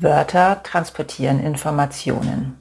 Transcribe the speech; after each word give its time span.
Wörter 0.00 0.62
transportieren 0.62 1.40
Informationen. 1.40 2.56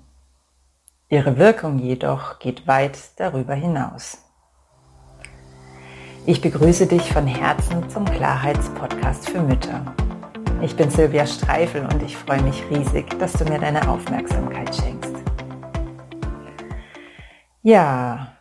Ihre 1.07 1.37
Wirkung 1.37 1.77
jedoch 1.77 2.39
geht 2.39 2.65
weit 2.65 2.97
darüber 3.17 3.53
hinaus. 3.53 4.23
Ich 6.25 6.41
begrüße 6.41 6.87
dich 6.87 7.13
von 7.13 7.27
Herzen 7.27 7.87
zum 7.91 8.05
Klarheitspodcast 8.05 9.29
für 9.29 9.43
Mütter. 9.43 9.85
Ich 10.63 10.75
bin 10.75 10.89
Silvia 10.89 11.27
Streifel 11.27 11.85
und 11.85 12.01
ich 12.01 12.17
freue 12.17 12.41
mich 12.41 12.63
riesig, 12.71 13.07
dass 13.19 13.33
du 13.33 13.43
mir 13.43 13.59
deine 13.59 13.87
Aufmerksamkeit 13.87 14.75
schenkst. 14.75 15.13
Ja, 17.61 18.33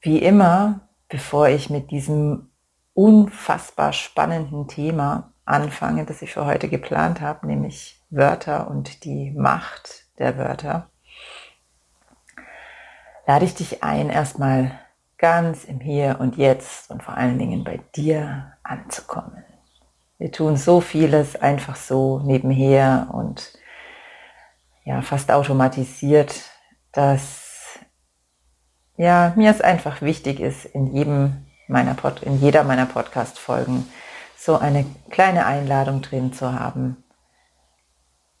wie 0.00 0.18
immer, 0.18 0.80
bevor 1.08 1.46
ich 1.46 1.70
mit 1.70 1.92
diesem 1.92 2.50
unfassbar 2.92 3.92
spannenden 3.92 4.66
Thema 4.66 5.32
anfange, 5.44 6.04
das 6.04 6.22
ich 6.22 6.32
für 6.32 6.44
heute 6.44 6.68
geplant 6.68 7.20
habe, 7.20 7.46
nämlich 7.46 8.02
Wörter 8.16 8.68
und 8.68 9.04
die 9.04 9.30
Macht 9.32 10.04
der 10.18 10.38
Wörter, 10.38 10.88
lade 13.26 13.44
ich 13.44 13.54
dich 13.54 13.82
ein, 13.82 14.10
erstmal 14.10 14.78
ganz 15.18 15.64
im 15.64 15.80
Hier 15.80 16.16
und 16.20 16.36
Jetzt 16.36 16.90
und 16.90 17.02
vor 17.02 17.16
allen 17.16 17.38
Dingen 17.38 17.64
bei 17.64 17.80
dir 17.94 18.52
anzukommen. 18.62 19.44
Wir 20.18 20.32
tun 20.32 20.56
so 20.56 20.80
vieles 20.80 21.36
einfach 21.36 21.76
so 21.76 22.20
nebenher 22.20 23.08
und 23.12 23.52
ja, 24.84 25.02
fast 25.02 25.30
automatisiert, 25.30 26.42
dass 26.92 27.78
ja, 28.96 29.34
mir 29.36 29.50
es 29.50 29.60
einfach 29.60 30.00
wichtig 30.00 30.40
ist, 30.40 30.64
in 30.64 30.94
jedem 30.94 31.46
meiner 31.68 31.94
Pod 31.94 32.22
in 32.22 32.40
jeder 32.40 32.64
meiner 32.64 32.86
Podcast 32.86 33.38
Folgen 33.38 33.86
so 34.36 34.56
eine 34.56 34.86
kleine 35.10 35.44
Einladung 35.44 36.00
drin 36.00 36.32
zu 36.32 36.58
haben, 36.58 37.02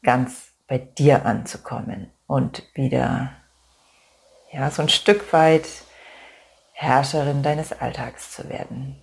ganz 0.06 0.52
bei 0.68 0.78
dir 0.78 1.26
anzukommen 1.26 2.12
und 2.28 2.62
wieder 2.74 3.32
ja, 4.52 4.70
so 4.70 4.80
ein 4.80 4.88
Stück 4.88 5.32
weit 5.32 5.66
Herrscherin 6.72 7.42
deines 7.42 7.72
Alltags 7.72 8.30
zu 8.30 8.48
werden. 8.48 9.02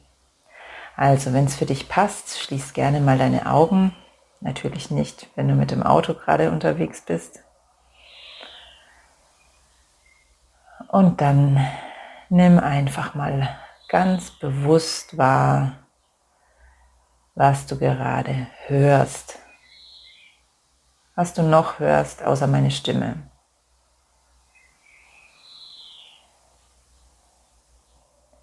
Also, 0.96 1.34
wenn 1.34 1.46
es 1.46 1.56
für 1.56 1.66
dich 1.66 1.90
passt, 1.90 2.40
schließ 2.40 2.72
gerne 2.74 3.02
mal 3.02 3.18
deine 3.18 3.48
Augen. 3.48 3.94
Natürlich 4.40 4.92
nicht, 4.92 5.28
wenn 5.36 5.50
du 5.50 5.56
mit 5.56 5.72
dem 5.72 5.84
Auto 5.84 6.14
gerade 6.14 6.52
unterwegs 6.52 7.02
bist. 7.02 7.44
Und 10.88 11.20
dann 11.20 11.68
nimm 12.30 12.60
einfach 12.60 13.14
mal 13.14 13.50
ganz 13.90 14.32
bewusst 14.32 15.18
wahr, 15.18 15.80
was 17.36 17.66
du 17.66 17.78
gerade 17.78 18.48
hörst 18.68 19.43
was 21.16 21.34
du 21.34 21.44
noch 21.44 21.80
hörst, 21.80 22.24
außer 22.24 22.48
meine 22.48 22.72
Stimme. 22.72 23.30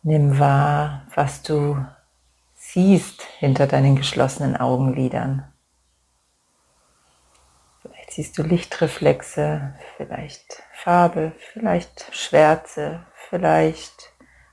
Nimm 0.02 0.38
wahr, 0.38 1.06
was 1.14 1.42
du 1.42 1.84
siehst 2.54 3.22
hinter 3.38 3.66
deinen 3.66 3.96
geschlossenen 3.96 4.56
Augenlidern. 4.56 5.52
Vielleicht 7.82 8.12
siehst 8.12 8.38
du 8.38 8.42
Lichtreflexe, 8.42 9.74
vielleicht 9.96 10.62
Farbe, 10.72 11.32
vielleicht 11.52 12.14
Schwärze, 12.14 13.04
vielleicht 13.28 14.12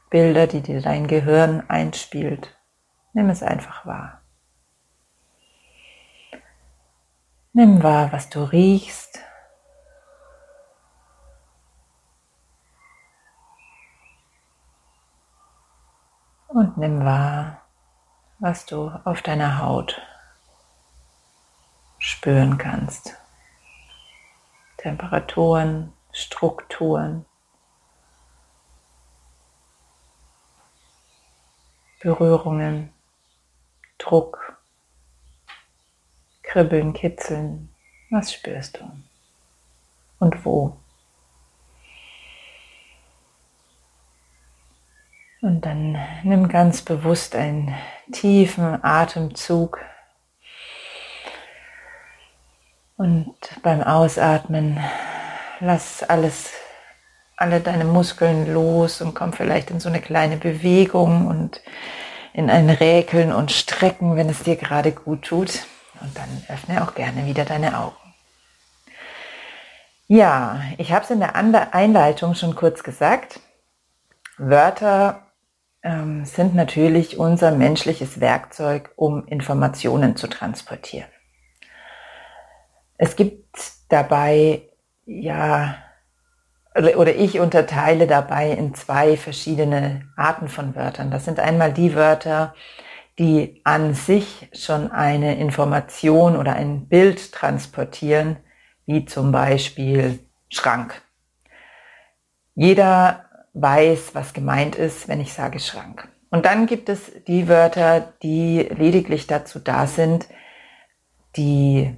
Bilder, 0.09 0.47
die 0.47 0.61
dir 0.61 0.81
dein 0.81 1.07
Gehirn 1.07 1.63
einspielt. 1.69 2.57
Nimm 3.13 3.29
es 3.29 3.43
einfach 3.43 3.85
wahr. 3.85 4.21
Nimm 7.57 7.81
wahr, 7.81 8.11
was 8.11 8.29
du 8.29 8.43
riechst. 8.43 9.19
Und 16.49 16.77
nimm 16.77 17.03
wahr, 17.03 17.63
was 18.37 18.67
du 18.67 18.91
auf 19.05 19.23
deiner 19.23 19.59
Haut 19.59 19.99
spüren 21.97 22.59
kannst. 22.59 23.17
Temperaturen, 24.77 25.93
Strukturen, 26.11 27.25
Berührungen, 32.01 32.93
Druck. 33.97 34.56
Kribbeln, 36.47 36.93
Kitzeln. 36.93 37.69
Was 38.09 38.31
spürst 38.31 38.79
du? 38.79 38.89
Und 40.19 40.45
wo? 40.45 40.77
Und 45.41 45.65
dann 45.65 45.97
nimm 46.23 46.47
ganz 46.47 46.81
bewusst 46.81 47.35
einen 47.35 47.75
tiefen 48.13 48.81
Atemzug. 48.81 49.79
Und 52.95 53.35
beim 53.61 53.83
Ausatmen 53.83 54.79
lass 55.59 56.01
alles, 56.01 56.53
alle 57.35 57.59
deine 57.59 57.83
Muskeln 57.83 58.51
los 58.51 59.01
und 59.01 59.13
komm 59.13 59.33
vielleicht 59.33 59.69
in 59.69 59.81
so 59.81 59.89
eine 59.89 60.01
kleine 60.01 60.37
Bewegung 60.37 61.27
und 61.27 61.61
in 62.33 62.49
ein 62.49 62.69
Räkeln 62.69 63.33
und 63.33 63.51
Strecken, 63.51 64.15
wenn 64.15 64.29
es 64.29 64.43
dir 64.43 64.55
gerade 64.55 64.93
gut 64.93 65.23
tut. 65.23 65.67
Und 66.01 66.17
dann 66.17 66.43
öffne 66.49 66.83
auch 66.83 66.95
gerne 66.95 67.25
wieder 67.25 67.45
deine 67.45 67.77
Augen. 67.77 67.95
Ja, 70.07 70.61
ich 70.77 70.93
habe 70.93 71.03
es 71.03 71.11
in 71.11 71.19
der 71.19 71.35
Einleitung 71.35 72.33
schon 72.33 72.55
kurz 72.55 72.83
gesagt. 72.83 73.41
Wörter 74.37 75.27
ähm, 75.83 76.25
sind 76.25 76.55
natürlich 76.55 77.17
unser 77.17 77.51
menschliches 77.51 78.19
Werkzeug, 78.19 78.91
um 78.95 79.25
Informationen 79.27 80.15
zu 80.15 80.27
transportieren. 80.27 81.09
Es 82.97 83.15
gibt 83.15 83.59
dabei, 83.89 84.69
ja, 85.05 85.75
oder 86.73 87.15
ich 87.15 87.39
unterteile 87.39 88.07
dabei 88.07 88.51
in 88.51 88.75
zwei 88.75 89.17
verschiedene 89.17 90.07
Arten 90.15 90.47
von 90.47 90.75
Wörtern. 90.75 91.11
Das 91.11 91.25
sind 91.25 91.39
einmal 91.39 91.73
die 91.73 91.95
Wörter, 91.95 92.53
die 93.19 93.61
an 93.63 93.93
sich 93.93 94.49
schon 94.53 94.91
eine 94.91 95.39
Information 95.39 96.35
oder 96.35 96.53
ein 96.53 96.87
Bild 96.87 97.31
transportieren, 97.31 98.37
wie 98.85 99.05
zum 99.05 99.31
Beispiel 99.31 100.19
Schrank. 100.49 101.01
Jeder 102.55 103.25
weiß, 103.53 104.13
was 104.13 104.33
gemeint 104.33 104.75
ist, 104.75 105.07
wenn 105.07 105.19
ich 105.19 105.33
sage 105.33 105.59
Schrank. 105.59 106.07
Und 106.29 106.45
dann 106.45 106.67
gibt 106.67 106.89
es 106.89 107.11
die 107.27 107.47
Wörter, 107.47 108.13
die 108.21 108.59
lediglich 108.61 109.27
dazu 109.27 109.59
da 109.59 109.87
sind, 109.87 110.27
die 111.35 111.95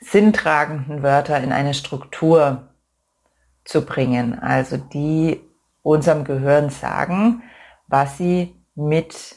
sinntragenden 0.00 1.02
Wörter 1.02 1.40
in 1.40 1.52
eine 1.52 1.74
Struktur 1.74 2.68
zu 3.64 3.84
bringen, 3.84 4.38
also 4.38 4.76
die 4.76 5.40
unserem 5.82 6.24
Gehirn 6.24 6.70
sagen, 6.70 7.42
was 7.86 8.18
sie 8.18 8.54
mit 8.74 9.36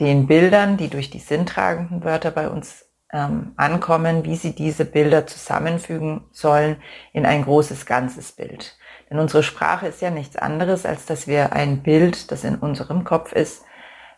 den 0.00 0.26
Bildern, 0.26 0.76
die 0.76 0.88
durch 0.88 1.10
die 1.10 1.18
sinntragenden 1.18 2.04
Wörter 2.04 2.30
bei 2.30 2.48
uns 2.48 2.86
ähm, 3.12 3.52
ankommen, 3.56 4.24
wie 4.24 4.36
sie 4.36 4.54
diese 4.54 4.84
Bilder 4.84 5.26
zusammenfügen 5.26 6.26
sollen 6.30 6.76
in 7.12 7.26
ein 7.26 7.44
großes 7.44 7.86
ganzes 7.86 8.32
Bild. 8.32 8.76
Denn 9.10 9.18
unsere 9.18 9.42
Sprache 9.42 9.86
ist 9.86 10.02
ja 10.02 10.10
nichts 10.10 10.36
anderes, 10.36 10.84
als 10.84 11.06
dass 11.06 11.26
wir 11.26 11.52
ein 11.52 11.82
Bild, 11.82 12.30
das 12.30 12.44
in 12.44 12.56
unserem 12.56 13.04
Kopf 13.04 13.32
ist, 13.32 13.64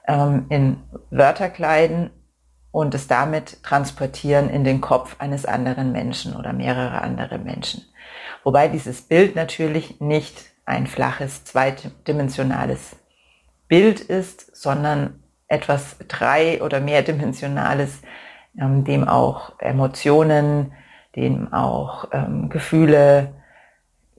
ähm, 0.08 0.46
in 0.48 0.82
Wörter 1.10 1.48
kleiden 1.48 2.10
und 2.72 2.94
es 2.94 3.06
damit 3.06 3.62
transportieren 3.62 4.50
in 4.50 4.64
den 4.64 4.80
Kopf 4.80 5.16
eines 5.19 5.46
anderen 5.46 5.93
Menschen 5.93 6.37
oder 6.37 6.52
mehrerer 6.52 7.02
andere 7.02 7.38
Menschen. 7.38 7.84
Wobei 8.43 8.69
dieses 8.69 9.02
Bild 9.02 9.37
natürlich 9.37 10.00
nicht 10.00 10.37
ein 10.64 10.87
flaches, 10.87 11.44
zweidimensionales 11.44 12.96
Bild 13.69 14.00
ist, 14.00 14.56
sondern 14.56 15.19
etwas 15.50 15.97
drei- 16.08 16.62
oder 16.62 16.81
mehrdimensionales, 16.81 18.00
ähm, 18.58 18.85
dem 18.85 19.06
auch 19.06 19.58
Emotionen, 19.58 20.73
dem 21.17 21.52
auch 21.52 22.08
ähm, 22.12 22.49
Gefühle, 22.49 23.35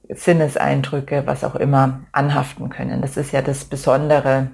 Sinneseindrücke, 0.09 1.25
was 1.25 1.45
auch 1.45 1.55
immer 1.55 2.01
anhaften 2.11 2.69
können. 2.69 3.01
Das 3.01 3.15
ist 3.15 3.31
ja 3.31 3.41
das 3.41 3.63
Besondere 3.63 4.51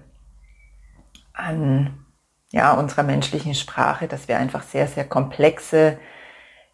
an 1.33 2.05
ja, 2.51 2.73
unserer 2.73 3.03
menschlichen 3.03 3.55
Sprache, 3.55 4.07
dass 4.07 4.27
wir 4.27 4.37
einfach 4.37 4.61
sehr, 4.61 4.87
sehr 4.87 5.03
komplexe 5.03 5.97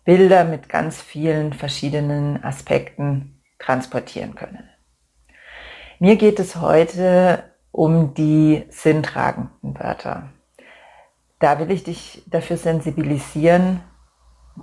Bilder 0.03 0.43
mit 0.43 0.67
ganz 0.67 1.01
vielen 1.01 1.53
verschiedenen 1.53 2.43
Aspekten 2.43 3.41
transportieren 3.57 4.35
können. 4.35 4.69
Mir 5.99 6.17
geht 6.17 6.39
es 6.39 6.57
heute 6.57 7.52
um 7.73 8.13
die 8.13 8.65
sinntragenden 8.69 9.77
Wörter. 9.79 10.29
Da 11.39 11.59
will 11.59 11.71
ich 11.71 11.83
dich 11.83 12.23
dafür 12.27 12.55
sensibilisieren, 12.55 13.81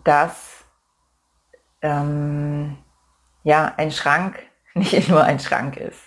dass 0.04 0.64
ähm, 1.82 2.78
ja 3.42 3.74
ein 3.76 3.90
Schrank 3.90 4.38
nicht 4.74 5.08
nur 5.08 5.24
ein 5.24 5.40
Schrank 5.40 5.76
ist. 5.76 6.00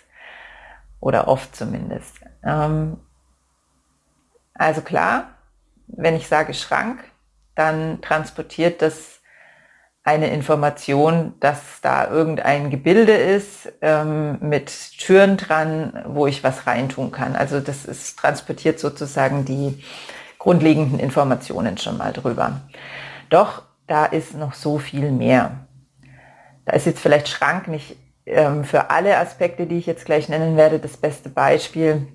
Oder 1.02 1.28
oft 1.28 1.54
zumindest. 1.54 2.22
Ähm, 2.42 2.98
also 4.54 4.82
klar, 4.82 5.36
wenn 5.88 6.16
ich 6.16 6.30
sage 6.30 6.54
Schrank, 6.54 7.04
dann 7.54 8.02
transportiert 8.02 8.82
das 8.82 9.22
eine 10.04 10.28
Information, 10.32 11.34
dass 11.40 11.80
da 11.82 12.10
irgendein 12.10 12.70
Gebilde 12.70 13.14
ist 13.14 13.72
ähm, 13.82 14.38
mit 14.42 14.72
Türen 14.98 15.38
dran, 15.38 16.04
wo 16.08 16.28
ich 16.28 16.44
was 16.44 16.68
reintun 16.68 17.12
kann. 17.12 17.36
Also 17.36 17.62
das 17.62 17.86
ist 17.86 18.20
transportiert 18.20 18.80
sozusagen 18.80 19.46
die 19.46 19.82
grundlegenden 20.40 21.00
Informationen 21.00 21.78
schon 21.78 21.98
mal 21.98 22.12
drüber. 22.12 22.62
Doch 23.30 23.64
da 23.88 24.06
ist 24.06 24.36
noch 24.36 24.54
so 24.54 24.78
viel 24.78 25.12
mehr. 25.12 25.68
Da 26.66 26.74
ist 26.74 26.86
jetzt 26.86 27.00
vielleicht 27.00 27.30
Schrank 27.30 27.70
nicht 27.70 27.96
ähm, 28.26 28.66
für 28.66 28.90
alle 28.90 29.18
Aspekte, 29.18 29.68
die 29.68 29.78
ich 29.78 29.86
jetzt 29.86 30.06
gleich 30.06 30.28
nennen 30.28 30.58
werde, 30.58 30.80
das 30.80 30.98
beste 30.98 31.30
Beispiel. 31.30 32.08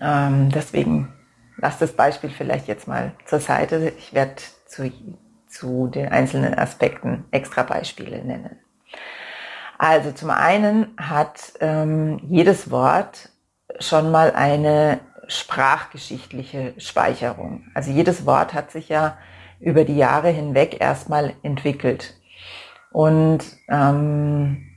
Ähm, 0.00 0.50
deswegen 0.50 1.12
lass 1.56 1.78
das 1.78 1.92
Beispiel 1.92 2.30
vielleicht 2.30 2.68
jetzt 2.68 2.86
mal 2.86 3.12
zur 3.24 3.40
Seite. 3.40 3.92
Ich 3.98 4.14
werde 4.14 4.36
zu, 4.66 4.90
zu 5.52 5.88
den 5.88 6.08
einzelnen 6.08 6.58
Aspekten 6.58 7.24
extra 7.30 7.62
Beispiele 7.62 8.24
nennen. 8.24 8.58
Also 9.78 10.12
zum 10.12 10.30
einen 10.30 10.94
hat 10.96 11.54
ähm, 11.60 12.20
jedes 12.28 12.70
Wort 12.70 13.30
schon 13.80 14.10
mal 14.10 14.32
eine 14.32 15.00
sprachgeschichtliche 15.28 16.74
Speicherung. 16.78 17.64
Also 17.74 17.90
jedes 17.90 18.26
Wort 18.26 18.54
hat 18.54 18.70
sich 18.70 18.88
ja 18.88 19.18
über 19.60 19.84
die 19.84 19.96
Jahre 19.96 20.28
hinweg 20.28 20.80
erstmal 20.80 21.34
entwickelt. 21.42 22.14
Und 22.90 23.40
ähm, 23.68 24.68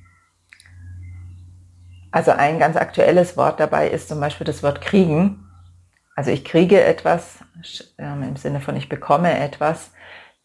also 2.12 2.32
ein 2.32 2.60
ganz 2.60 2.78
aktuelles 2.78 3.36
Wort 3.36 3.60
dabei 3.60 3.90
ist 3.90 4.08
zum 4.08 4.20
Beispiel 4.20 4.46
das 4.46 4.64
Wort 4.64 4.82
kriegen. 4.82 5.46
Also 6.16 6.32
ich 6.32 6.46
kriege 6.46 6.82
etwas 6.82 7.40
ähm, 7.98 8.24
im 8.24 8.36
Sinne 8.38 8.62
von 8.62 8.76
ich 8.78 8.88
bekomme 8.88 9.38
etwas. 9.38 9.92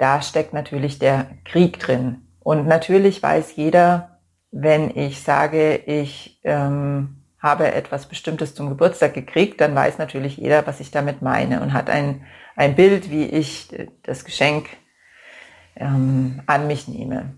Da 0.00 0.22
steckt 0.22 0.54
natürlich 0.54 0.98
der 0.98 1.26
Krieg 1.44 1.78
drin. 1.78 2.26
Und 2.40 2.66
natürlich 2.66 3.22
weiß 3.22 3.54
jeder, 3.56 4.18
wenn 4.50 4.96
ich 4.96 5.20
sage, 5.22 5.76
ich 5.76 6.40
ähm, 6.42 7.22
habe 7.38 7.70
etwas 7.74 8.06
Bestimmtes 8.06 8.54
zum 8.54 8.70
Geburtstag 8.70 9.12
gekriegt, 9.12 9.60
dann 9.60 9.74
weiß 9.74 9.98
natürlich 9.98 10.38
jeder, 10.38 10.66
was 10.66 10.80
ich 10.80 10.90
damit 10.90 11.20
meine 11.20 11.60
und 11.60 11.74
hat 11.74 11.90
ein, 11.90 12.24
ein 12.56 12.76
Bild, 12.76 13.10
wie 13.10 13.26
ich 13.26 13.68
das 14.02 14.24
Geschenk 14.24 14.70
ähm, 15.76 16.40
an 16.46 16.66
mich 16.66 16.88
nehme. 16.88 17.34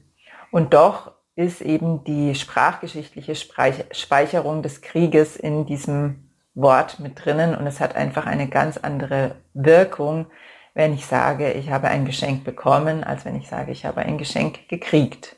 Und 0.53 0.73
doch 0.73 1.11
ist 1.35 1.63
eben 1.63 2.05
die 2.05 2.37
sprachgeschichtliche 2.37 3.35
Speicherung 3.35 4.63
des 4.63 4.83
Krieges 4.83 5.35
in 5.35 5.67
diesem 5.67 6.31
Wort 6.55 7.01
mit 7.01 7.25
drinnen 7.25 7.57
und 7.57 7.67
es 7.67 7.81
hat 7.81 7.97
einfach 7.97 8.27
eine 8.27 8.47
ganz 8.47 8.77
andere 8.77 9.35
Wirkung, 9.53 10.27
wenn 10.75 10.95
ich 10.95 11.07
sage, 11.07 11.53
ich 11.53 11.71
habe 11.71 11.89
ein 11.89 12.05
Geschenk 12.05 12.45
bekommen, 12.45 13.05
als 13.05 13.25
wenn 13.25 13.37
ich 13.37 13.49
sage, 13.49 13.73
ich 13.73 13.85
habe 13.85 14.01
ein 14.01 14.19
Geschenk 14.19 14.69
gekriegt. 14.69 15.37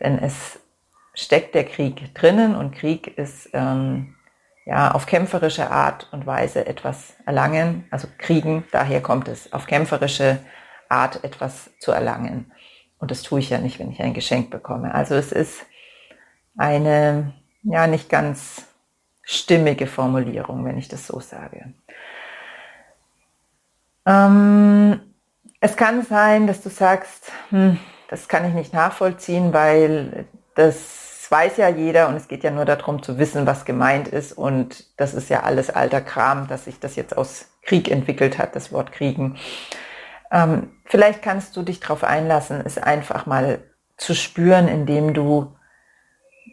Denn 0.00 0.18
es 0.18 0.58
steckt 1.14 1.54
der 1.54 1.64
Krieg 1.64 2.14
drinnen 2.14 2.54
und 2.54 2.74
Krieg 2.74 3.16
ist 3.16 3.48
ähm, 3.54 4.14
ja 4.66 4.90
auf 4.92 5.06
kämpferische 5.06 5.70
Art 5.70 6.08
und 6.12 6.26
Weise 6.26 6.66
etwas 6.66 7.14
erlangen, 7.24 7.86
also 7.90 8.08
kriegen, 8.18 8.64
daher 8.70 9.00
kommt 9.00 9.28
es, 9.28 9.52
auf 9.52 9.66
kämpferische 9.66 10.38
Art 10.88 11.24
etwas 11.24 11.70
zu 11.78 11.92
erlangen. 11.92 12.52
Und 12.98 13.10
das 13.10 13.22
tue 13.22 13.40
ich 13.40 13.50
ja 13.50 13.58
nicht, 13.58 13.78
wenn 13.78 13.90
ich 13.90 14.02
ein 14.02 14.14
Geschenk 14.14 14.50
bekomme. 14.50 14.94
Also 14.94 15.14
es 15.14 15.32
ist 15.32 15.66
eine, 16.56 17.34
ja, 17.62 17.86
nicht 17.86 18.08
ganz 18.08 18.66
stimmige 19.22 19.86
Formulierung, 19.86 20.64
wenn 20.64 20.78
ich 20.78 20.88
das 20.88 21.06
so 21.06 21.20
sage. 21.20 21.74
Ähm, 24.06 25.00
es 25.60 25.76
kann 25.76 26.02
sein, 26.02 26.46
dass 26.46 26.62
du 26.62 26.68
sagst, 26.68 27.32
hm, 27.50 27.78
das 28.08 28.28
kann 28.28 28.46
ich 28.46 28.54
nicht 28.54 28.72
nachvollziehen, 28.72 29.52
weil 29.52 30.26
das 30.54 31.30
weiß 31.30 31.56
ja 31.56 31.68
jeder 31.68 32.08
und 32.08 32.14
es 32.14 32.28
geht 32.28 32.44
ja 32.44 32.52
nur 32.52 32.64
darum 32.64 33.02
zu 33.02 33.18
wissen, 33.18 33.46
was 33.46 33.64
gemeint 33.64 34.06
ist 34.06 34.32
und 34.32 34.84
das 34.96 35.12
ist 35.12 35.28
ja 35.28 35.42
alles 35.42 35.70
alter 35.70 36.00
Kram, 36.00 36.46
dass 36.46 36.66
sich 36.66 36.78
das 36.78 36.94
jetzt 36.94 37.16
aus 37.16 37.48
Krieg 37.62 37.90
entwickelt 37.90 38.38
hat, 38.38 38.54
das 38.54 38.72
Wort 38.72 38.92
Kriegen. 38.92 39.36
Ähm, 40.30 40.70
vielleicht 40.84 41.22
kannst 41.22 41.56
du 41.56 41.62
dich 41.62 41.80
darauf 41.80 42.04
einlassen, 42.04 42.62
es 42.64 42.78
einfach 42.78 43.26
mal 43.26 43.58
zu 43.96 44.14
spüren, 44.14 44.68
indem 44.68 45.14
du 45.14 45.56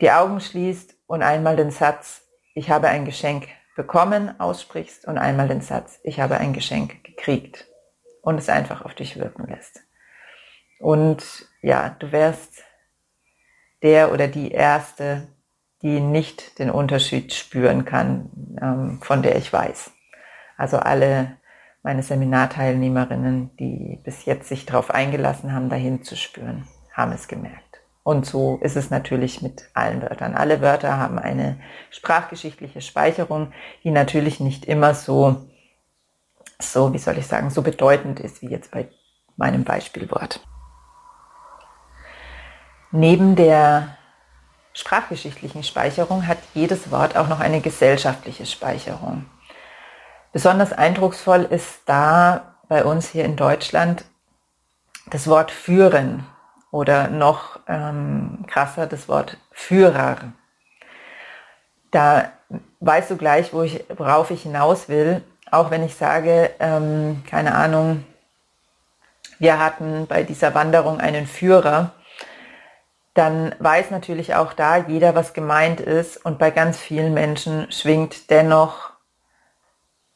die 0.01 0.11
Augen 0.11 0.39
schließt 0.39 0.95
und 1.05 1.21
einmal 1.21 1.55
den 1.55 1.69
Satz, 1.69 2.21
ich 2.55 2.71
habe 2.71 2.88
ein 2.88 3.05
Geschenk 3.05 3.47
bekommen, 3.75 4.39
aussprichst 4.39 5.05
und 5.07 5.17
einmal 5.17 5.47
den 5.47 5.61
Satz, 5.61 6.00
ich 6.03 6.19
habe 6.19 6.38
ein 6.38 6.53
Geschenk 6.53 7.02
gekriegt 7.15 7.65
und 8.21 8.38
es 8.38 8.50
einfach 8.50 8.83
auf 8.83 8.94
dich 8.94 9.18
wirken 9.18 9.48
lässt. 9.48 9.81
Und 10.80 11.48
ja, 11.62 11.95
du 12.00 12.12
wärst 12.12 12.63
der 13.81 14.12
oder 14.12 14.27
die 14.27 14.51
Erste, 14.51 15.27
die 15.81 16.00
nicht 16.00 16.60
den 16.60 16.69
Unterschied 16.69 17.33
spüren 17.33 17.86
kann, 17.86 18.30
ähm, 18.62 19.00
von 19.01 19.21
der 19.21 19.36
ich 19.36 19.51
weiß. 19.51 19.92
Also 20.57 20.77
alle 20.77 21.38
meine 21.83 22.04
Seminarteilnehmerinnen, 22.04 23.56
die 23.57 24.00
bis 24.04 24.25
jetzt 24.25 24.48
sich 24.48 24.65
darauf 24.65 24.89
eingelassen 24.89 25.54
haben, 25.54 25.69
dahin 25.69 26.04
zu 26.04 26.15
spüren, 26.15 26.68
haben 26.94 27.12
es 27.12 27.27
gemerkt. 27.27 27.81
Und 28.04 28.25
so 28.25 28.57
ist 28.62 28.75
es 28.75 28.89
natürlich 28.89 29.42
mit 29.42 29.69
allen 29.74 30.01
Wörtern. 30.01 30.36
Alle 30.36 30.62
Wörter 30.62 30.98
haben 30.98 31.19
eine 31.19 31.60
sprachgeschichtliche 31.89 32.81
Speicherung, 32.81 33.54
die 33.83 33.92
natürlich 33.92 34.39
nicht 34.39 34.65
immer 34.65 34.94
so, 34.94 35.45
so, 36.71 36.94
wie 36.94 37.00
soll 37.00 37.18
ich 37.18 37.27
sagen, 37.27 37.50
so 37.50 37.62
bedeutend 37.62 38.19
ist 38.19 38.42
wie 38.42 38.50
jetzt 38.50 38.71
bei 38.71 38.89
meinem 39.36 39.63
Beispielwort. 39.63 40.39
Neben 42.92 43.36
der 43.36 43.98
sprachgeschichtlichen 44.74 45.63
Speicherung 45.63 46.27
hat 46.27 46.38
jedes 46.54 46.92
Wort 46.92 47.18
auch 47.18 47.27
noch 47.27 47.39
eine 47.39 47.62
gesellschaftliche 47.62 48.45
Speicherung. 48.45 49.25
Besonders 50.31 50.74
eindrucksvoll 50.74 51.42
ist 51.44 51.81
da 51.86 52.56
bei 52.68 52.83
uns 52.83 53.10
hier 53.10 53.25
in 53.25 53.36
Deutschland 53.36 54.06
das 55.07 55.27
Wort 55.27 55.51
führen 55.51 56.25
oder 56.72 57.08
noch 57.08 57.60
ähm, 57.67 58.46
krasser 58.48 58.88
das 58.88 59.08
Wort 59.08 59.38
Führer. 59.51 60.34
Da 61.91 62.32
weißt 62.79 63.12
du 63.12 63.17
gleich, 63.17 63.53
wo 63.53 63.62
ich, 63.62 63.86
worauf 63.96 64.32
ich 64.32 64.43
hinaus 64.43 64.89
will, 64.89 65.24
auch 65.53 65.72
wenn 65.72 65.83
ich 65.83 65.95
sage, 65.95 66.51
ähm, 66.60 67.24
keine 67.29 67.55
Ahnung, 67.55 68.03
wir 69.39 69.60
hatten 69.60 70.07
bei 70.07 70.24
dieser 70.24 70.55
Wanderung 70.55 71.00
einen 71.00 71.27
Führer, 71.27 71.91
dann 73.13 73.53
weiß 73.60 73.91
natürlich 73.91 74.36
auch 74.36 74.53
da 74.53 74.77
jeder, 74.77 75.15
was 75.15 75.33
gemeint 75.33 75.79
ist 75.79 76.17
und 76.25 76.39
bei 76.39 76.50
ganz 76.50 76.79
vielen 76.79 77.13
Menschen 77.13 77.72
schwingt 77.72 78.31
dennoch 78.31 78.91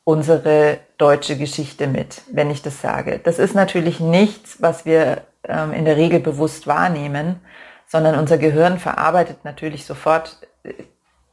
unsere 0.03 0.79
deutsche 0.97 1.37
Geschichte 1.37 1.85
mit, 1.85 2.21
wenn 2.31 2.49
ich 2.49 2.61
das 2.61 2.81
sage. 2.81 3.19
Das 3.23 3.39
ist 3.39 3.53
natürlich 3.53 3.99
nichts, 3.99 4.61
was 4.61 4.85
wir 4.85 5.23
ähm, 5.43 5.73
in 5.73 5.85
der 5.85 5.97
Regel 5.97 6.19
bewusst 6.19 6.65
wahrnehmen, 6.65 7.41
sondern 7.85 8.17
unser 8.17 8.37
Gehirn 8.37 8.79
verarbeitet 8.79 9.43
natürlich 9.43 9.85
sofort 9.85 10.37
äh, 10.63 10.73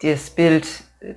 das 0.03 0.31
Bild 0.31 0.67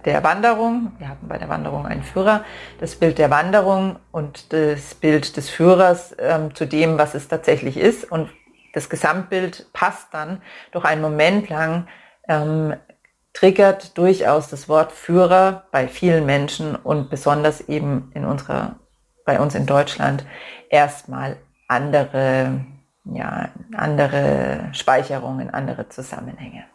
der 0.06 0.24
Wanderung. 0.24 0.92
Wir 0.98 1.10
hatten 1.10 1.28
bei 1.28 1.38
der 1.38 1.50
Wanderung 1.50 1.86
einen 1.86 2.04
Führer, 2.04 2.44
das 2.80 2.96
Bild 2.96 3.18
der 3.18 3.30
Wanderung 3.30 3.98
und 4.12 4.52
das 4.54 4.96
Bild 4.96 5.38
des 5.38 5.50
Führers 5.50 6.16
ähm, 6.20 6.54
zu 6.56 6.66
dem, 6.66 6.98
was 6.98 7.14
es 7.14 7.28
tatsächlich 7.28 7.78
ist. 7.78 8.10
Und 8.12 8.30
das 8.74 8.90
Gesamtbild 8.90 9.68
passt 9.74 10.14
dann 10.14 10.42
doch 10.72 10.84
einen 10.84 11.02
Moment 11.02 11.50
lang 11.50 11.88
ähm, 12.28 12.76
triggert 13.34 13.98
durchaus 13.98 14.50
das 14.50 14.68
Wort 14.68 14.92
Führer 14.92 15.68
bei 15.72 15.88
vielen 15.88 16.26
Menschen 16.26 16.76
und 16.76 17.10
besonders 17.10 17.62
eben 17.62 18.12
in 18.16 18.26
unserer, 18.26 18.80
bei 19.26 19.40
uns 19.40 19.54
in 19.54 19.66
Deutschland 19.66 20.26
erstmal 20.70 21.38
andere, 21.68 22.66
ja, 23.06 23.50
andere 23.76 24.70
Speicherungen, 24.72 25.52
andere 25.52 25.88
Zusammenhänge. 25.90 26.66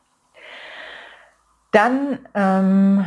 Dann 1.72 2.20
ähm, 2.34 3.04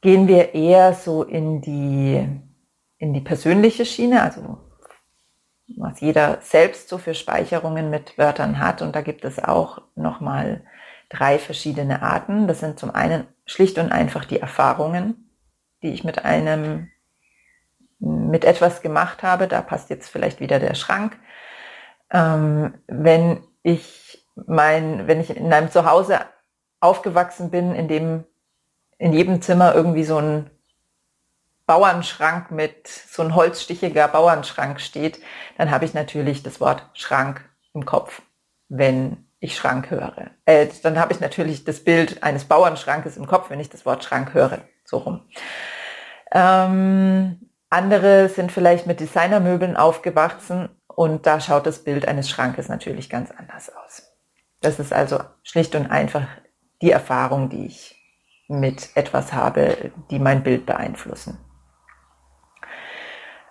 gehen 0.00 0.28
wir 0.28 0.54
eher 0.54 0.92
so 0.92 1.22
in 1.22 1.60
die, 1.60 2.28
in 2.98 3.14
die 3.14 3.20
persönliche 3.20 3.86
Schiene, 3.86 4.22
also 4.22 4.58
was 5.76 6.00
jeder 6.00 6.38
selbst 6.40 6.88
so 6.88 6.98
für 6.98 7.14
Speicherungen 7.14 7.90
mit 7.90 8.18
Wörtern 8.18 8.58
hat. 8.58 8.82
Und 8.82 8.96
da 8.96 9.00
gibt 9.00 9.24
es 9.24 9.42
auch 9.42 9.82
nochmal 9.94 10.64
drei 11.08 11.38
verschiedene 11.38 12.02
Arten. 12.02 12.48
Das 12.48 12.60
sind 12.60 12.78
zum 12.78 12.90
einen 12.90 13.26
schlicht 13.46 13.78
und 13.78 13.92
einfach 13.92 14.24
die 14.24 14.40
Erfahrungen, 14.40 15.30
die 15.82 15.92
ich 15.92 16.04
mit 16.04 16.24
einem, 16.24 16.90
mit 17.98 18.44
etwas 18.44 18.82
gemacht 18.82 19.22
habe. 19.22 19.46
Da 19.46 19.62
passt 19.62 19.90
jetzt 19.90 20.08
vielleicht 20.08 20.40
wieder 20.40 20.58
der 20.58 20.74
Schrank. 20.74 21.18
Ähm, 22.10 22.74
wenn 22.86 23.44
ich 23.62 24.26
mein, 24.46 25.06
wenn 25.06 25.20
ich 25.20 25.36
in 25.36 25.52
einem 25.52 25.70
Zuhause 25.70 26.20
aufgewachsen 26.80 27.50
bin, 27.50 27.74
in 27.74 27.88
dem 27.88 28.24
in 28.98 29.12
jedem 29.12 29.40
Zimmer 29.40 29.74
irgendwie 29.74 30.04
so 30.04 30.18
ein 30.18 30.50
Bauernschrank 31.66 32.50
mit 32.50 32.88
so 32.88 33.22
ein 33.22 33.34
holzstichiger 33.34 34.08
Bauernschrank 34.08 34.80
steht, 34.80 35.20
dann 35.56 35.70
habe 35.70 35.84
ich 35.84 35.94
natürlich 35.94 36.42
das 36.42 36.60
Wort 36.60 36.82
Schrank 36.94 37.44
im 37.74 37.84
Kopf, 37.84 38.22
wenn 38.68 39.28
ich 39.38 39.54
Schrank 39.54 39.90
höre. 39.90 40.30
Äh, 40.46 40.68
dann 40.82 40.98
habe 40.98 41.12
ich 41.12 41.20
natürlich 41.20 41.64
das 41.64 41.84
Bild 41.84 42.22
eines 42.22 42.46
Bauernschrankes 42.46 43.16
im 43.16 43.26
Kopf, 43.26 43.50
wenn 43.50 43.60
ich 43.60 43.68
das 43.68 43.86
Wort 43.86 44.02
Schrank 44.02 44.34
höre. 44.34 44.60
So 44.84 44.98
rum. 44.98 45.28
Ähm, 46.32 47.50
andere 47.70 48.28
sind 48.28 48.50
vielleicht 48.50 48.86
mit 48.86 48.98
Designermöbeln 48.98 49.76
aufgewachsen 49.76 50.70
und 50.86 51.26
da 51.26 51.38
schaut 51.38 51.66
das 51.66 51.84
Bild 51.84 52.08
eines 52.08 52.28
Schrankes 52.30 52.68
natürlich 52.68 53.10
ganz 53.10 53.30
anders 53.30 53.70
aus. 53.70 54.10
Das 54.60 54.80
ist 54.80 54.92
also 54.92 55.20
schlicht 55.42 55.74
und 55.74 55.86
einfach 55.90 56.26
die 56.82 56.90
Erfahrung, 56.90 57.48
die 57.48 57.66
ich 57.66 57.96
mit 58.48 58.90
etwas 58.94 59.32
habe, 59.32 59.92
die 60.10 60.18
mein 60.18 60.42
Bild 60.42 60.66
beeinflussen. 60.66 61.38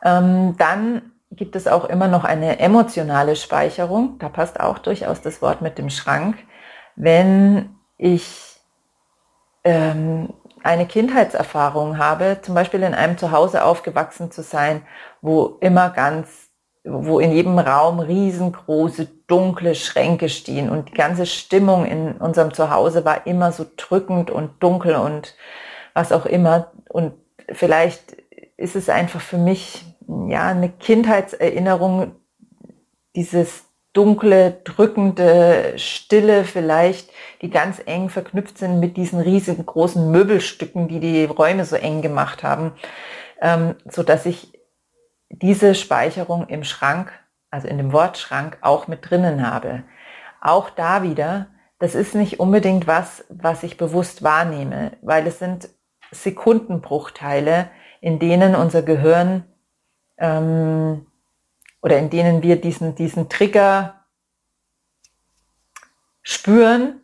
Ähm, 0.03 0.55
dann 0.57 1.11
gibt 1.31 1.55
es 1.55 1.67
auch 1.67 1.85
immer 1.85 2.07
noch 2.07 2.23
eine 2.23 2.59
emotionale 2.59 3.35
Speicherung. 3.35 4.17
Da 4.19 4.29
passt 4.29 4.59
auch 4.59 4.79
durchaus 4.79 5.21
das 5.21 5.41
Wort 5.41 5.61
mit 5.61 5.77
dem 5.77 5.89
Schrank. 5.89 6.37
Wenn 6.95 7.75
ich 7.97 8.59
ähm, 9.63 10.33
eine 10.63 10.87
Kindheitserfahrung 10.87 11.97
habe, 11.97 12.39
zum 12.41 12.55
Beispiel 12.55 12.83
in 12.83 12.93
einem 12.93 13.17
Zuhause 13.17 13.63
aufgewachsen 13.63 14.31
zu 14.31 14.41
sein, 14.41 14.81
wo 15.21 15.57
immer 15.59 15.89
ganz, 15.89 16.46
wo 16.89 17.19
in 17.19 17.31
jedem 17.31 17.59
Raum 17.59 17.99
riesengroße 17.99 19.07
dunkle 19.27 19.75
Schränke 19.75 20.29
stehen 20.29 20.69
und 20.69 20.89
die 20.89 20.93
ganze 20.93 21.25
Stimmung 21.25 21.85
in 21.85 22.13
unserem 22.13 22.53
Zuhause 22.53 23.05
war 23.05 23.27
immer 23.27 23.51
so 23.51 23.65
drückend 23.75 24.31
und 24.31 24.51
dunkel 24.61 24.95
und 24.95 25.35
was 25.93 26.11
auch 26.11 26.25
immer. 26.25 26.71
Und 26.89 27.13
vielleicht 27.51 28.17
ist 28.55 28.75
es 28.75 28.89
einfach 28.89 29.21
für 29.21 29.37
mich 29.37 29.85
ja 30.29 30.47
eine 30.47 30.69
Kindheitserinnerung, 30.69 32.11
dieses 33.15 33.65
dunkle, 33.93 34.61
drückende, 34.63 35.73
stille 35.77 36.43
vielleicht, 36.43 37.09
die 37.41 37.49
ganz 37.49 37.81
eng 37.85 38.09
verknüpft 38.09 38.59
sind 38.59 38.79
mit 38.79 38.95
diesen 38.95 39.19
riesigen 39.19 39.65
großen 39.65 40.11
Möbelstücken, 40.11 40.87
die 40.87 40.99
die 40.99 41.25
Räume 41.25 41.65
so 41.65 41.75
eng 41.75 42.03
gemacht 42.03 42.43
haben, 42.43 42.73
ähm, 43.41 43.75
so 43.89 44.03
dass 44.03 44.27
ich 44.27 44.56
diese 45.29 45.75
Speicherung 45.75 46.47
im 46.47 46.63
Schrank, 46.63 47.11
also 47.49 47.67
in 47.67 47.77
dem 47.77 47.91
Wortschrank, 47.91 48.57
auch 48.61 48.87
mit 48.87 49.09
drinnen 49.09 49.49
habe. 49.49 49.83
Auch 50.41 50.69
da 50.69 51.03
wieder, 51.03 51.47
das 51.79 51.95
ist 51.95 52.15
nicht 52.15 52.39
unbedingt 52.39 52.87
was, 52.87 53.25
was 53.29 53.63
ich 53.63 53.77
bewusst 53.77 54.23
wahrnehme, 54.23 54.97
weil 55.01 55.27
es 55.27 55.39
sind 55.39 55.69
Sekundenbruchteile, 56.11 57.69
in 58.01 58.19
denen 58.19 58.55
unser 58.55 58.81
Gehirn 58.81 59.43
ähm, 60.17 61.05
oder 61.81 61.99
in 61.99 62.09
denen 62.09 62.41
wir 62.41 62.59
diesen, 62.59 62.95
diesen 62.95 63.29
Trigger 63.29 64.05
spüren. 66.21 67.01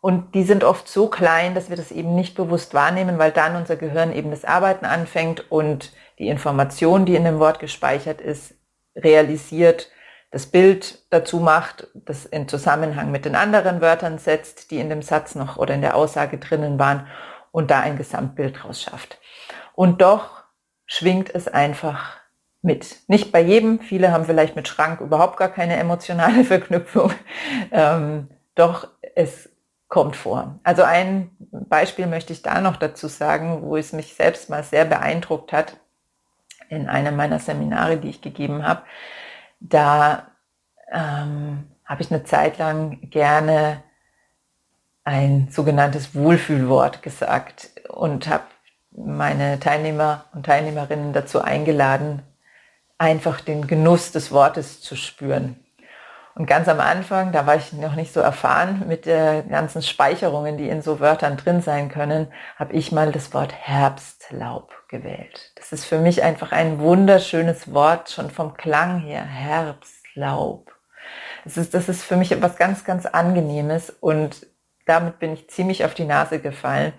Und 0.00 0.34
die 0.34 0.44
sind 0.44 0.62
oft 0.62 0.88
so 0.88 1.08
klein, 1.08 1.54
dass 1.54 1.70
wir 1.70 1.76
das 1.76 1.90
eben 1.90 2.14
nicht 2.14 2.36
bewusst 2.36 2.72
wahrnehmen, 2.72 3.18
weil 3.18 3.32
dann 3.32 3.56
unser 3.56 3.76
Gehirn 3.76 4.12
eben 4.12 4.30
das 4.30 4.44
Arbeiten 4.44 4.84
anfängt 4.84 5.50
und 5.50 5.92
die 6.18 6.28
Information, 6.28 7.04
die 7.04 7.16
in 7.16 7.24
dem 7.24 7.38
Wort 7.40 7.58
gespeichert 7.58 8.20
ist, 8.20 8.54
realisiert, 8.94 9.90
das 10.30 10.46
Bild 10.46 11.04
dazu 11.10 11.38
macht, 11.38 11.88
das 11.94 12.26
in 12.26 12.48
Zusammenhang 12.48 13.10
mit 13.10 13.24
den 13.24 13.34
anderen 13.34 13.80
Wörtern 13.80 14.18
setzt, 14.18 14.70
die 14.70 14.78
in 14.78 14.90
dem 14.90 15.02
Satz 15.02 15.34
noch 15.34 15.56
oder 15.56 15.74
in 15.74 15.80
der 15.80 15.96
Aussage 15.96 16.38
drinnen 16.38 16.78
waren 16.78 17.06
und 17.50 17.70
da 17.70 17.80
ein 17.80 17.96
Gesamtbild 17.96 18.62
draus 18.62 18.82
schafft. 18.82 19.18
Und 19.74 20.02
doch 20.02 20.44
schwingt 20.86 21.34
es 21.34 21.48
einfach 21.48 22.18
mit. 22.60 22.96
Nicht 23.08 23.32
bei 23.32 23.40
jedem, 23.40 23.80
viele 23.80 24.12
haben 24.12 24.26
vielleicht 24.26 24.56
mit 24.56 24.68
Schrank 24.68 25.00
überhaupt 25.00 25.38
gar 25.38 25.48
keine 25.48 25.76
emotionale 25.76 26.44
Verknüpfung, 26.44 27.12
ähm, 27.70 28.28
doch 28.54 28.88
es 29.14 29.47
kommt 29.88 30.16
vor. 30.16 30.58
Also 30.62 30.82
ein 30.82 31.30
Beispiel 31.50 32.06
möchte 32.06 32.32
ich 32.32 32.42
da 32.42 32.60
noch 32.60 32.76
dazu 32.76 33.08
sagen, 33.08 33.62
wo 33.62 33.76
es 33.76 33.92
mich 33.92 34.14
selbst 34.14 34.50
mal 34.50 34.62
sehr 34.62 34.84
beeindruckt 34.84 35.52
hat, 35.52 35.78
in 36.68 36.88
einem 36.88 37.16
meiner 37.16 37.38
Seminare, 37.38 37.96
die 37.96 38.10
ich 38.10 38.20
gegeben 38.20 38.66
habe. 38.66 38.82
Da 39.60 40.28
ähm, 40.92 41.66
habe 41.84 42.02
ich 42.02 42.10
eine 42.10 42.24
Zeit 42.24 42.58
lang 42.58 43.10
gerne 43.10 43.82
ein 45.04 45.48
sogenanntes 45.50 46.14
Wohlfühlwort 46.14 47.02
gesagt 47.02 47.70
und 47.88 48.28
habe 48.28 48.44
meine 48.90 49.58
Teilnehmer 49.58 50.26
und 50.34 50.44
Teilnehmerinnen 50.44 51.14
dazu 51.14 51.40
eingeladen, 51.40 52.22
einfach 52.98 53.40
den 53.40 53.66
Genuss 53.66 54.12
des 54.12 54.32
Wortes 54.32 54.82
zu 54.82 54.96
spüren. 54.96 55.64
Und 56.38 56.46
ganz 56.46 56.68
am 56.68 56.78
Anfang, 56.78 57.32
da 57.32 57.46
war 57.46 57.56
ich 57.56 57.72
noch 57.72 57.96
nicht 57.96 58.12
so 58.12 58.20
erfahren 58.20 58.84
mit 58.86 59.06
den 59.06 59.48
ganzen 59.48 59.82
Speicherungen, 59.82 60.56
die 60.56 60.68
in 60.68 60.82
so 60.82 61.00
Wörtern 61.00 61.36
drin 61.36 61.62
sein 61.62 61.88
können, 61.88 62.28
habe 62.56 62.74
ich 62.74 62.92
mal 62.92 63.10
das 63.10 63.34
Wort 63.34 63.52
Herbstlaub 63.52 64.72
gewählt. 64.86 65.52
Das 65.56 65.72
ist 65.72 65.84
für 65.84 65.98
mich 65.98 66.22
einfach 66.22 66.52
ein 66.52 66.78
wunderschönes 66.78 67.74
Wort, 67.74 68.10
schon 68.10 68.30
vom 68.30 68.54
Klang 68.54 69.00
her, 69.00 69.24
Herbstlaub. 69.24 70.72
Das 71.42 71.56
ist, 71.56 71.74
das 71.74 71.88
ist 71.88 72.04
für 72.04 72.14
mich 72.14 72.30
etwas 72.30 72.56
ganz, 72.56 72.84
ganz 72.84 73.04
Angenehmes 73.04 73.90
und 73.90 74.46
damit 74.86 75.18
bin 75.18 75.32
ich 75.32 75.50
ziemlich 75.50 75.84
auf 75.84 75.94
die 75.94 76.04
Nase 76.04 76.38
gefallen, 76.38 76.92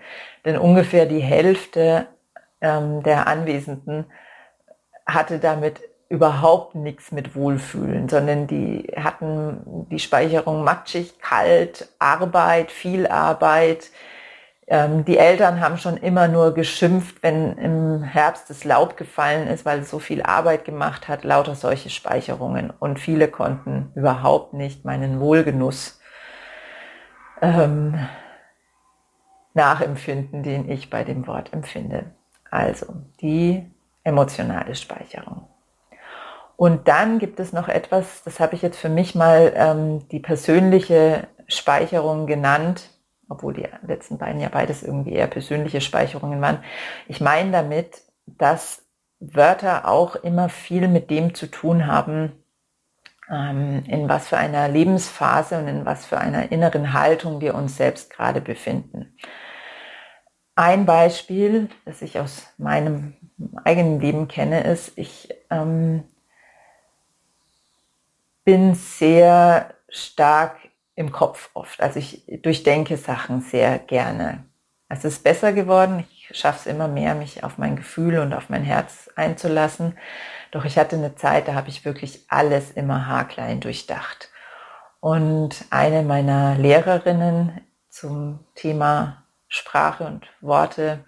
denn 0.44 0.58
ungefähr 0.58 1.06
die 1.06 1.20
Hälfte 1.20 2.08
ähm, 2.60 3.02
der 3.04 3.26
Anwesenden 3.26 4.04
hatte 5.06 5.38
damit 5.38 5.80
überhaupt 6.10 6.74
nichts 6.74 7.12
mit 7.12 7.36
Wohlfühlen, 7.36 8.08
sondern 8.08 8.48
die 8.48 8.92
hatten 8.96 9.86
die 9.90 10.00
Speicherung 10.00 10.64
matschig, 10.64 11.20
kalt, 11.20 11.88
Arbeit, 12.00 12.72
viel 12.72 13.06
Arbeit. 13.06 13.90
Ähm, 14.66 15.04
die 15.04 15.18
Eltern 15.18 15.60
haben 15.60 15.78
schon 15.78 15.96
immer 15.96 16.26
nur 16.26 16.52
geschimpft, 16.52 17.22
wenn 17.22 17.56
im 17.58 18.02
Herbst 18.02 18.50
das 18.50 18.64
Laub 18.64 18.96
gefallen 18.96 19.46
ist, 19.46 19.64
weil 19.64 19.80
es 19.80 19.90
so 19.90 20.00
viel 20.00 20.22
Arbeit 20.22 20.64
gemacht 20.64 21.06
hat, 21.06 21.22
lauter 21.22 21.54
solche 21.54 21.90
Speicherungen. 21.90 22.70
Und 22.70 22.98
viele 22.98 23.28
konnten 23.28 23.92
überhaupt 23.94 24.52
nicht 24.52 24.84
meinen 24.84 25.20
Wohlgenuss 25.20 26.00
ähm, 27.40 27.94
nachempfinden, 29.54 30.42
den 30.42 30.68
ich 30.68 30.90
bei 30.90 31.04
dem 31.04 31.28
Wort 31.28 31.52
empfinde. 31.52 32.10
Also 32.50 32.94
die 33.20 33.64
emotionale 34.02 34.74
Speicherung. 34.74 35.49
Und 36.60 36.88
dann 36.88 37.18
gibt 37.18 37.40
es 37.40 37.54
noch 37.54 37.68
etwas, 37.68 38.22
das 38.22 38.38
habe 38.38 38.54
ich 38.54 38.60
jetzt 38.60 38.78
für 38.78 38.90
mich 38.90 39.14
mal 39.14 39.50
ähm, 39.56 40.06
die 40.10 40.20
persönliche 40.20 41.26
Speicherung 41.48 42.26
genannt, 42.26 42.90
obwohl 43.30 43.54
die 43.54 43.66
letzten 43.86 44.18
beiden 44.18 44.42
ja 44.42 44.50
beides 44.50 44.82
irgendwie 44.82 45.14
eher 45.14 45.26
persönliche 45.26 45.80
Speicherungen 45.80 46.38
waren. 46.42 46.62
Ich 47.08 47.22
meine 47.22 47.50
damit, 47.50 48.02
dass 48.26 48.84
Wörter 49.20 49.88
auch 49.88 50.16
immer 50.16 50.50
viel 50.50 50.86
mit 50.86 51.08
dem 51.08 51.34
zu 51.34 51.46
tun 51.46 51.86
haben, 51.86 52.32
ähm, 53.30 53.82
in 53.86 54.10
was 54.10 54.28
für 54.28 54.36
einer 54.36 54.68
Lebensphase 54.68 55.56
und 55.56 55.66
in 55.66 55.86
was 55.86 56.04
für 56.04 56.18
einer 56.18 56.52
inneren 56.52 56.92
Haltung 56.92 57.40
wir 57.40 57.54
uns 57.54 57.78
selbst 57.78 58.10
gerade 58.10 58.42
befinden. 58.42 59.16
Ein 60.56 60.84
Beispiel, 60.84 61.70
das 61.86 62.02
ich 62.02 62.18
aus 62.18 62.52
meinem 62.58 63.14
eigenen 63.64 63.98
Leben 63.98 64.28
kenne, 64.28 64.64
ist, 64.64 64.98
ich 64.98 65.34
ähm, 65.48 66.04
bin 68.50 68.74
sehr 68.74 69.74
stark 69.88 70.56
im 70.96 71.12
Kopf 71.12 71.50
oft. 71.54 71.80
Also 71.80 72.00
ich 72.00 72.24
durchdenke 72.42 72.96
Sachen 72.96 73.42
sehr 73.42 73.78
gerne. 73.78 74.42
Es 74.88 75.04
ist 75.04 75.22
besser 75.22 75.52
geworden. 75.52 76.04
Ich 76.10 76.36
schaffe 76.36 76.58
es 76.58 76.66
immer 76.66 76.88
mehr, 76.88 77.14
mich 77.14 77.44
auf 77.44 77.58
mein 77.58 77.76
Gefühl 77.76 78.18
und 78.18 78.34
auf 78.34 78.48
mein 78.48 78.64
Herz 78.64 79.08
einzulassen. 79.14 79.96
Doch 80.50 80.64
ich 80.64 80.78
hatte 80.78 80.96
eine 80.96 81.14
Zeit, 81.14 81.46
da 81.46 81.54
habe 81.54 81.68
ich 81.68 81.84
wirklich 81.84 82.24
alles 82.26 82.72
immer 82.72 83.06
haarklein 83.06 83.60
durchdacht. 83.60 84.30
Und 84.98 85.64
eine 85.70 86.02
meiner 86.02 86.56
Lehrerinnen 86.56 87.60
zum 87.88 88.40
Thema 88.56 89.28
Sprache 89.46 90.02
und 90.02 90.26
Worte 90.40 91.04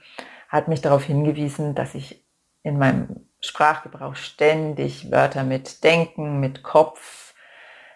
hat 0.49 0.69
mich 0.69 0.81
darauf 0.81 1.03
hingewiesen, 1.03 1.75
dass 1.75 1.97
ich 1.97 2.25
in 2.63 2.79
meinem 2.79 3.27
Sprachgebrauch 3.41 4.15
ständig 4.15 5.11
Wörter 5.11 5.43
mit 5.43 5.83
Denken, 5.83 6.39
mit 6.39 6.63
Kopf, 6.63 7.22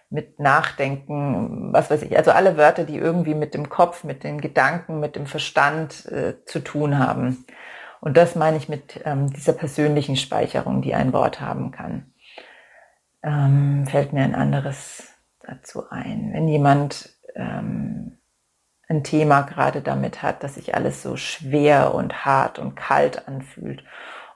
mit 0.08 0.38
Nachdenken, 0.38 1.72
was 1.72 1.90
weiß 1.90 2.02
ich, 2.02 2.16
also 2.16 2.30
alle 2.30 2.56
Wörter, 2.56 2.84
die 2.84 2.96
irgendwie 2.96 3.34
mit 3.34 3.54
dem 3.54 3.68
Kopf, 3.68 4.04
mit 4.04 4.22
den 4.22 4.40
Gedanken, 4.40 5.00
mit 5.00 5.16
dem 5.16 5.26
Verstand 5.26 6.06
äh, 6.06 6.44
zu 6.44 6.60
tun 6.60 6.98
haben. 6.98 7.44
Und 8.00 8.16
das 8.16 8.36
meine 8.36 8.56
ich 8.56 8.68
mit 8.68 9.00
ähm, 9.04 9.32
dieser 9.32 9.52
persönlichen 9.52 10.16
Speicherung, 10.16 10.82
die 10.82 10.94
ein 10.94 11.12
Wort 11.12 11.40
haben 11.40 11.72
kann. 11.72 12.12
Ähm, 13.22 13.86
fällt 13.88 14.12
mir 14.12 14.22
ein 14.22 14.34
anderes, 14.36 15.12
dazu 15.40 15.90
ein. 15.90 16.30
Wenn 16.32 16.46
jemand 16.46 17.10
ähm, 17.34 18.18
ein 18.88 19.02
Thema 19.02 19.42
gerade 19.42 19.82
damit 19.82 20.22
hat, 20.22 20.42
dass 20.44 20.54
sich 20.54 20.74
alles 20.74 21.02
so 21.02 21.16
schwer 21.16 21.94
und 21.94 22.24
hart 22.24 22.58
und 22.58 22.76
kalt 22.76 23.26
anfühlt 23.26 23.82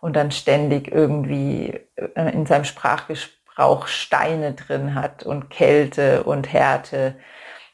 und 0.00 0.16
dann 0.16 0.30
ständig 0.30 0.90
irgendwie 0.90 1.80
äh, 1.96 2.32
in 2.32 2.46
seinem 2.46 2.64
Sprachgebrauch 3.50 3.86
Steine 3.86 4.54
drin 4.54 4.94
hat 4.94 5.22
und 5.22 5.50
Kälte 5.50 6.24
und 6.24 6.52
Härte, 6.52 7.16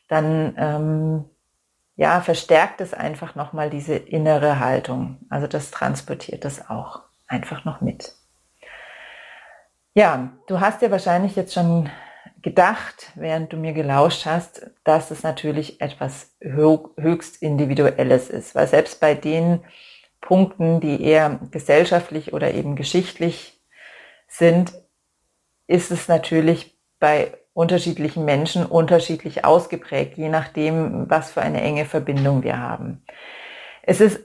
dann 0.09 0.55
ähm, 0.59 1.25
ja, 1.97 2.21
verstärkt 2.21 2.81
es 2.81 2.93
einfach 2.93 3.35
nochmal 3.35 3.71
diese 3.71 3.97
innere 3.97 4.61
Haltung. 4.61 5.19
Also 5.31 5.47
das 5.47 5.71
transportiert 5.71 6.45
es 6.45 6.69
auch 6.69 7.03
einfach 7.27 7.65
noch 7.65 7.81
mit. 7.81 8.15
Ja, 9.95 10.33
du 10.47 10.61
hast 10.61 10.83
dir 10.83 10.91
wahrscheinlich 10.91 11.37
jetzt 11.37 11.55
schon 11.55 11.89
gedacht, 12.43 13.13
während 13.15 13.53
du 13.53 13.57
mir 13.57 13.73
gelauscht 13.73 14.27
hast, 14.27 14.71
dass 14.85 15.11
es 15.11 15.23
natürlich 15.23 15.81
etwas 15.81 16.37
höchst 16.41 17.43
Individuelles 17.43 18.29
ist, 18.29 18.55
weil 18.55 18.69
selbst 18.69 19.01
bei 19.01 19.15
den 19.15 19.65
Punkten, 20.21 20.81
die 20.81 21.03
eher 21.03 21.41
gesellschaftlich 21.51 22.35
oder 22.35 22.53
eben 22.53 22.77
geschichtlich 22.77 23.59
sind, 24.29 24.73
ist 25.67 25.91
es 25.91 26.09
natürlich 26.09 26.77
bei 26.99 27.33
unterschiedlichen 27.53 28.25
Menschen 28.25 28.67
unterschiedlich 28.67 29.45
ausgeprägt, 29.45 30.19
je 30.19 30.29
nachdem, 30.29 31.09
was 31.09 31.31
für 31.33 31.43
eine 31.43 31.63
enge 31.63 31.87
Verbindung 31.87 32.43
wir 32.43 32.59
haben. 32.59 33.03
Es 33.83 34.01
ist 34.01 34.21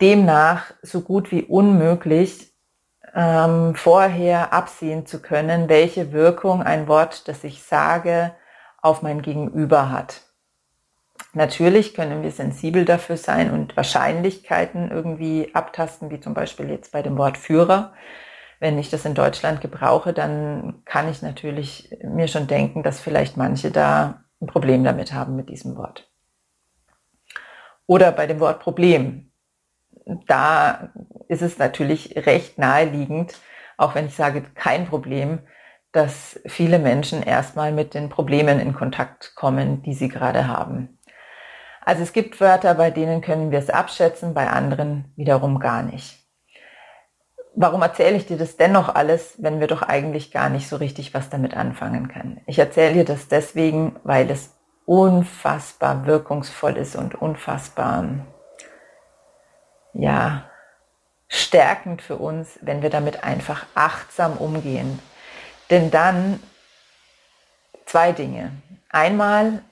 demnach 0.00 0.72
so 0.82 1.00
gut 1.00 1.32
wie 1.32 1.42
unmöglich, 1.42 2.52
ähm, 3.14 3.74
vorher 3.74 4.52
absehen 4.52 5.06
zu 5.06 5.20
können, 5.20 5.68
welche 5.68 6.12
Wirkung 6.12 6.62
ein 6.62 6.88
Wort, 6.88 7.28
das 7.28 7.44
ich 7.44 7.62
sage, 7.62 8.32
auf 8.80 9.02
mein 9.02 9.22
Gegenüber 9.22 9.90
hat. 9.90 10.22
Natürlich 11.34 11.94
können 11.94 12.22
wir 12.22 12.30
sensibel 12.30 12.84
dafür 12.84 13.16
sein 13.16 13.50
und 13.50 13.76
Wahrscheinlichkeiten 13.76 14.90
irgendwie 14.90 15.50
abtasten, 15.54 16.10
wie 16.10 16.20
zum 16.20 16.34
Beispiel 16.34 16.68
jetzt 16.70 16.92
bei 16.92 17.02
dem 17.02 17.16
Wort 17.16 17.38
Führer 17.38 17.92
wenn 18.62 18.78
ich 18.78 18.90
das 18.90 19.04
in 19.04 19.14
Deutschland 19.14 19.60
gebrauche, 19.60 20.12
dann 20.12 20.84
kann 20.84 21.10
ich 21.10 21.20
natürlich 21.20 21.90
mir 22.04 22.28
schon 22.28 22.46
denken, 22.46 22.84
dass 22.84 23.00
vielleicht 23.00 23.36
manche 23.36 23.72
da 23.72 24.22
ein 24.40 24.46
Problem 24.46 24.84
damit 24.84 25.12
haben 25.12 25.34
mit 25.34 25.48
diesem 25.48 25.76
Wort. 25.76 26.08
Oder 27.88 28.12
bei 28.12 28.28
dem 28.28 28.38
Wort 28.38 28.60
Problem. 28.60 29.32
Da 30.28 30.92
ist 31.26 31.42
es 31.42 31.58
natürlich 31.58 32.14
recht 32.24 32.56
naheliegend, 32.56 33.34
auch 33.78 33.96
wenn 33.96 34.06
ich 34.06 34.14
sage 34.14 34.44
kein 34.54 34.86
Problem, 34.86 35.40
dass 35.90 36.38
viele 36.46 36.78
Menschen 36.78 37.20
erstmal 37.20 37.72
mit 37.72 37.94
den 37.94 38.10
Problemen 38.10 38.60
in 38.60 38.74
Kontakt 38.74 39.34
kommen, 39.34 39.82
die 39.82 39.94
sie 39.94 40.08
gerade 40.08 40.46
haben. 40.46 41.00
Also 41.80 42.04
es 42.04 42.12
gibt 42.12 42.40
Wörter, 42.40 42.76
bei 42.76 42.92
denen 42.92 43.22
können 43.22 43.50
wir 43.50 43.58
es 43.58 43.70
abschätzen, 43.70 44.34
bei 44.34 44.48
anderen 44.48 45.12
wiederum 45.16 45.58
gar 45.58 45.82
nicht 45.82 46.21
warum 47.54 47.82
erzähle 47.82 48.16
ich 48.16 48.26
dir 48.26 48.36
das 48.36 48.56
dennoch 48.56 48.94
alles, 48.94 49.34
wenn 49.38 49.60
wir 49.60 49.66
doch 49.66 49.82
eigentlich 49.82 50.30
gar 50.30 50.48
nicht 50.48 50.68
so 50.68 50.76
richtig 50.76 51.14
was 51.14 51.30
damit 51.30 51.56
anfangen 51.56 52.08
können? 52.08 52.40
Ich 52.46 52.58
erzähle 52.58 52.94
dir 52.94 53.04
das 53.04 53.28
deswegen, 53.28 53.96
weil 54.04 54.30
es 54.30 54.54
unfassbar 54.86 56.06
wirkungsvoll 56.06 56.76
ist 56.76 56.96
und 56.96 57.14
unfassbar, 57.14 58.04
ja, 59.94 60.44
stärkend 61.28 62.02
für 62.02 62.16
uns, 62.16 62.58
wenn 62.60 62.82
wir 62.82 62.90
damit 62.90 63.24
einfach 63.24 63.64
achtsam 63.74 64.36
umgehen. 64.36 64.98
Denn 65.70 65.90
dann 65.90 66.42
zwei 67.86 68.12
Dinge. 68.12 68.52
Einmal 68.90 69.62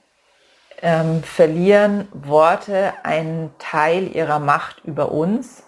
ähm, 0.81 1.21
verlieren 1.23 2.07
Worte 2.13 2.93
einen 3.03 3.53
Teil 3.59 4.15
ihrer 4.15 4.39
Macht 4.39 4.83
über 4.83 5.11
uns, 5.11 5.63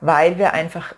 weil 0.00 0.38
wir 0.38 0.54
einfach 0.54 0.94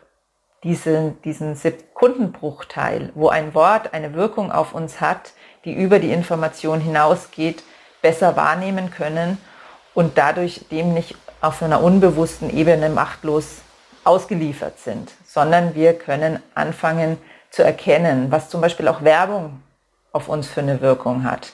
diese, 0.64 1.14
diesen 1.24 1.54
Sekundenbruchteil, 1.54 3.12
wo 3.14 3.28
ein 3.28 3.54
Wort 3.54 3.92
eine 3.94 4.14
Wirkung 4.14 4.50
auf 4.50 4.74
uns 4.74 5.00
hat, 5.00 5.32
die 5.64 5.74
über 5.74 5.98
die 5.98 6.10
Information 6.10 6.80
hinausgeht, 6.80 7.62
besser 8.02 8.36
wahrnehmen 8.36 8.90
können 8.90 9.38
und 9.94 10.18
dadurch 10.18 10.66
dem 10.70 10.92
nicht 10.94 11.16
auf 11.40 11.62
einer 11.62 11.82
unbewussten 11.82 12.50
Ebene 12.50 12.88
machtlos 12.88 13.58
ausgeliefert 14.04 14.78
sind, 14.78 15.12
sondern 15.24 15.74
wir 15.74 15.94
können 15.94 16.42
anfangen 16.54 17.18
zu 17.50 17.62
erkennen, 17.62 18.30
was 18.30 18.48
zum 18.48 18.60
Beispiel 18.60 18.88
auch 18.88 19.02
Werbung 19.02 19.62
auf 20.12 20.28
uns 20.28 20.48
für 20.48 20.60
eine 20.60 20.80
Wirkung 20.80 21.24
hat. 21.24 21.52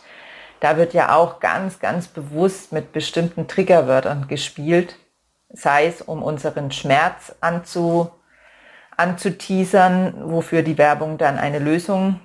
Da 0.61 0.77
wird 0.77 0.93
ja 0.93 1.15
auch 1.15 1.41
ganz, 1.41 1.79
ganz 1.79 2.09
bewusst 2.09 2.73
mit 2.73 2.93
bestimmten 2.93 3.49
Triggerwörtern 3.49 4.29
gespielt, 4.29 4.97
sei 5.49 5.87
es 5.87 6.03
um 6.03 6.23
unseren 6.23 6.71
Schmerz 6.71 7.35
anzu, 7.41 8.11
anzuteasern, 9.01 10.15
wofür 10.31 10.63
die 10.63 10.79
Werbung 10.79 11.17
dann 11.17 11.39
eine 11.39 11.59
Lösung 11.59 12.21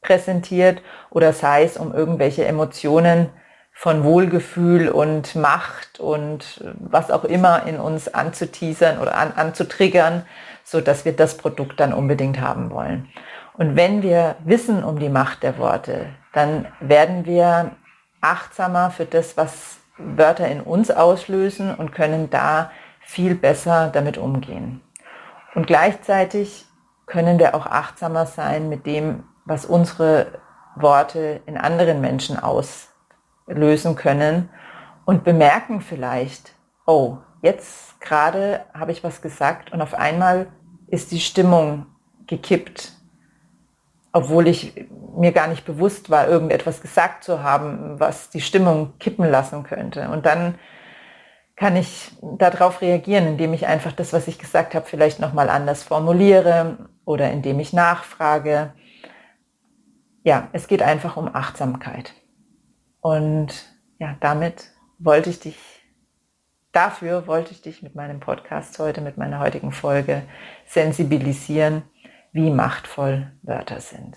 präsentiert 0.00 0.82
oder 1.10 1.32
sei 1.32 1.64
es 1.64 1.76
um 1.76 1.92
irgendwelche 1.92 2.44
Emotionen 2.44 3.28
von 3.72 4.04
Wohlgefühl 4.04 4.88
und 4.88 5.34
Macht 5.34 5.98
und 5.98 6.62
was 6.78 7.10
auch 7.10 7.24
immer 7.24 7.66
in 7.66 7.78
uns 7.78 8.12
anzuteasern 8.12 8.98
oder 8.98 9.16
an, 9.16 9.32
anzutriggern, 9.34 10.24
so 10.62 10.80
dass 10.80 11.04
wir 11.04 11.12
das 11.14 11.36
Produkt 11.36 11.80
dann 11.80 11.92
unbedingt 11.92 12.40
haben 12.40 12.70
wollen. 12.70 13.08
Und 13.54 13.76
wenn 13.76 14.02
wir 14.02 14.36
wissen 14.44 14.84
um 14.84 14.98
die 14.98 15.08
Macht 15.08 15.42
der 15.42 15.58
Worte, 15.58 16.06
dann 16.32 16.66
werden 16.80 17.26
wir 17.26 17.72
achtsamer 18.20 18.90
für 18.90 19.04
das, 19.04 19.36
was 19.36 19.78
Wörter 19.98 20.48
in 20.48 20.60
uns 20.60 20.90
auslösen 20.90 21.74
und 21.74 21.92
können 21.92 22.30
da 22.30 22.70
viel 23.00 23.34
besser 23.34 23.90
damit 23.92 24.16
umgehen. 24.16 24.80
Und 25.54 25.66
gleichzeitig 25.66 26.66
können 27.06 27.38
wir 27.38 27.54
auch 27.54 27.66
achtsamer 27.66 28.26
sein 28.26 28.68
mit 28.68 28.86
dem, 28.86 29.24
was 29.44 29.66
unsere 29.66 30.40
Worte 30.76 31.42
in 31.46 31.58
anderen 31.58 32.00
Menschen 32.00 32.38
auslösen 32.38 33.96
können 33.96 34.48
und 35.04 35.24
bemerken 35.24 35.80
vielleicht, 35.80 36.54
oh, 36.86 37.18
jetzt 37.42 38.00
gerade 38.00 38.64
habe 38.72 38.92
ich 38.92 39.04
was 39.04 39.20
gesagt 39.20 39.72
und 39.72 39.82
auf 39.82 39.94
einmal 39.94 40.46
ist 40.86 41.12
die 41.12 41.20
Stimmung 41.20 41.86
gekippt, 42.26 42.92
obwohl 44.12 44.46
ich 44.46 44.88
mir 45.16 45.32
gar 45.32 45.48
nicht 45.48 45.64
bewusst 45.64 46.10
war, 46.10 46.28
irgendetwas 46.28 46.80
gesagt 46.80 47.24
zu 47.24 47.42
haben, 47.42 47.98
was 47.98 48.30
die 48.30 48.40
Stimmung 48.40 48.94
kippen 48.98 49.30
lassen 49.30 49.64
könnte. 49.64 50.08
Und 50.08 50.26
dann 50.26 50.54
kann 51.62 51.76
ich 51.76 52.10
darauf 52.20 52.80
reagieren, 52.80 53.24
indem 53.24 53.54
ich 53.54 53.68
einfach 53.68 53.92
das, 53.92 54.12
was 54.12 54.26
ich 54.26 54.40
gesagt 54.40 54.74
habe, 54.74 54.84
vielleicht 54.84 55.20
nochmal 55.20 55.48
anders 55.48 55.84
formuliere 55.84 56.88
oder 57.04 57.30
indem 57.30 57.60
ich 57.60 57.72
nachfrage. 57.72 58.72
Ja, 60.24 60.48
es 60.52 60.66
geht 60.66 60.82
einfach 60.82 61.16
um 61.16 61.32
Achtsamkeit. 61.32 62.14
Und 63.00 63.64
ja, 64.00 64.16
damit 64.18 64.72
wollte 64.98 65.30
ich 65.30 65.38
dich, 65.38 65.56
dafür 66.72 67.28
wollte 67.28 67.52
ich 67.52 67.62
dich 67.62 67.80
mit 67.80 67.94
meinem 67.94 68.18
Podcast 68.18 68.76
heute, 68.80 69.00
mit 69.00 69.16
meiner 69.16 69.38
heutigen 69.38 69.70
Folge 69.70 70.22
sensibilisieren, 70.66 71.84
wie 72.32 72.50
machtvoll 72.50 73.30
Wörter 73.42 73.80
sind. 73.80 74.16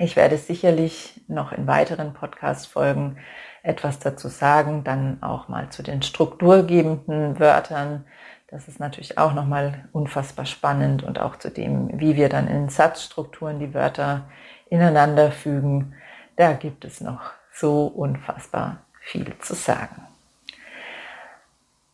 Ich 0.00 0.16
werde 0.16 0.36
sicherlich 0.36 1.20
noch 1.28 1.52
in 1.52 1.68
weiteren 1.68 2.12
Podcast-Folgen 2.12 3.18
etwas 3.62 3.98
dazu 3.98 4.28
sagen, 4.28 4.84
dann 4.84 5.22
auch 5.22 5.48
mal 5.48 5.70
zu 5.70 5.82
den 5.82 6.02
strukturgebenden 6.02 7.38
Wörtern. 7.38 8.04
Das 8.50 8.68
ist 8.68 8.80
natürlich 8.80 9.18
auch 9.18 9.34
nochmal 9.34 9.84
unfassbar 9.92 10.46
spannend 10.46 11.02
und 11.02 11.18
auch 11.18 11.36
zu 11.36 11.50
dem, 11.50 12.00
wie 12.00 12.16
wir 12.16 12.28
dann 12.28 12.48
in 12.48 12.68
Satzstrukturen 12.68 13.58
die 13.58 13.74
Wörter 13.74 14.24
ineinander 14.70 15.30
fügen. 15.30 15.94
Da 16.36 16.52
gibt 16.52 16.84
es 16.84 17.00
noch 17.00 17.20
so 17.52 17.86
unfassbar 17.86 18.78
viel 19.00 19.32
zu 19.40 19.54
sagen. 19.54 20.02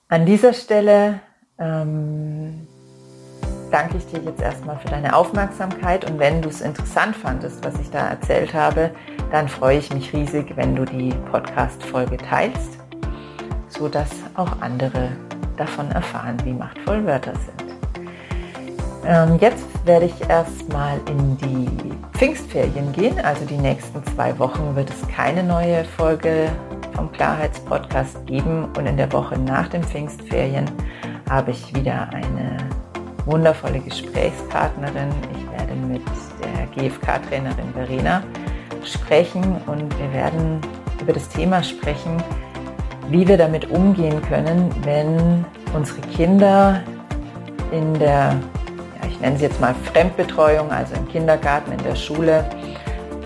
An 0.08 0.26
dieser 0.26 0.52
Stelle 0.52 1.20
ähm, 1.58 2.68
danke 3.74 3.96
ich 3.96 4.06
dir 4.06 4.20
jetzt 4.22 4.40
erstmal 4.40 4.78
für 4.78 4.86
deine 4.86 5.16
Aufmerksamkeit. 5.16 6.08
Und 6.08 6.20
wenn 6.20 6.40
du 6.40 6.48
es 6.48 6.60
interessant 6.60 7.16
fandest, 7.16 7.64
was 7.64 7.74
ich 7.80 7.90
da 7.90 8.06
erzählt 8.06 8.54
habe, 8.54 8.92
dann 9.32 9.48
freue 9.48 9.78
ich 9.78 9.92
mich 9.92 10.12
riesig, 10.12 10.56
wenn 10.56 10.76
du 10.76 10.84
die 10.84 11.12
Podcast-Folge 11.32 12.18
teilst, 12.18 12.78
sodass 13.68 14.10
auch 14.36 14.60
andere 14.60 15.08
davon 15.56 15.90
erfahren, 15.90 16.36
wie 16.44 16.52
machtvoll 16.52 17.04
Wörter 17.04 17.32
sind. 17.32 17.74
Ähm, 19.06 19.38
jetzt 19.40 19.66
werde 19.84 20.06
ich 20.06 20.30
erstmal 20.30 21.00
in 21.08 21.36
die 21.38 21.92
Pfingstferien 22.16 22.92
gehen, 22.92 23.18
also 23.24 23.44
die 23.44 23.58
nächsten 23.58 24.04
zwei 24.14 24.38
Wochen 24.38 24.76
wird 24.76 24.88
es 24.88 25.08
keine 25.08 25.42
neue 25.42 25.84
Folge 25.84 26.48
vom 26.94 27.10
Klarheitspodcast 27.10 28.24
geben. 28.26 28.68
Und 28.78 28.86
in 28.86 28.96
der 28.96 29.12
Woche 29.12 29.36
nach 29.36 29.66
den 29.66 29.82
Pfingstferien 29.82 30.70
habe 31.28 31.50
ich 31.50 31.74
wieder 31.74 32.08
eine 32.10 32.56
wundervolle 33.26 33.80
Gesprächspartnerin. 33.80 35.10
Ich 35.34 35.50
werde 35.50 35.74
mit 35.74 36.02
der 36.42 36.66
GFK-Trainerin 36.74 37.72
Verena 37.72 38.22
sprechen 38.84 39.56
und 39.66 39.98
wir 39.98 40.12
werden 40.12 40.60
über 41.00 41.12
das 41.12 41.28
Thema 41.28 41.62
sprechen, 41.62 42.22
wie 43.08 43.26
wir 43.26 43.36
damit 43.36 43.70
umgehen 43.70 44.20
können, 44.22 44.70
wenn 44.84 45.44
unsere 45.74 46.00
Kinder 46.08 46.82
in 47.72 47.94
der, 47.94 48.36
ja, 49.00 49.08
ich 49.08 49.20
nenne 49.20 49.36
sie 49.36 49.44
jetzt 49.44 49.60
mal 49.60 49.74
Fremdbetreuung, 49.92 50.70
also 50.70 50.94
im 50.94 51.08
Kindergarten, 51.08 51.72
in 51.72 51.82
der 51.82 51.96
Schule, 51.96 52.44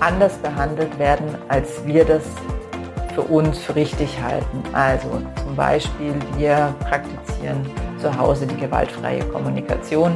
anders 0.00 0.36
behandelt 0.38 0.96
werden, 0.98 1.26
als 1.48 1.84
wir 1.84 2.04
das 2.04 2.22
für 3.14 3.22
uns 3.22 3.58
für 3.58 3.74
richtig 3.74 4.16
halten. 4.22 4.62
Also 4.72 5.08
zum 5.42 5.56
Beispiel, 5.56 6.14
wir 6.36 6.74
praktizieren 6.88 7.68
zu 7.98 8.16
Hause 8.16 8.46
die 8.46 8.56
gewaltfreie 8.56 9.24
Kommunikation 9.24 10.12